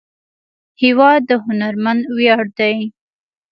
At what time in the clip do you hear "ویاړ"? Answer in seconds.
2.15-2.45